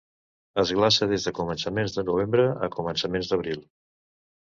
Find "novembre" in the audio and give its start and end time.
2.09-2.49